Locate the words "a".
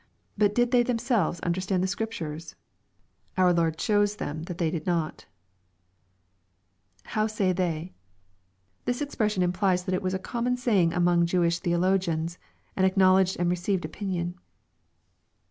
10.15-10.17